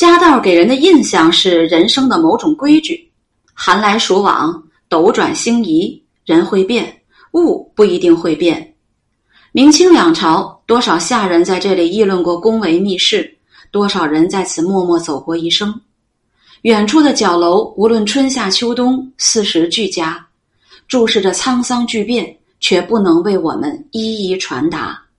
[0.00, 3.06] 家道给人的印象是人生的某种规矩。
[3.52, 4.50] 寒来暑往
[4.88, 8.74] 斗转星移人会变物不一定会变。
[9.52, 13.30] 明清两朝多少下人在这里议论过宫闱秘事
[13.70, 15.78] 多少人在此默默走过一生。
[16.62, 20.26] 远处的角楼无论春夏秋冬四时俱佳。
[20.88, 25.09] 注视着沧桑巨变却不能为我们一一传达。